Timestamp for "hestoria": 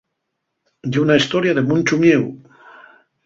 1.19-1.55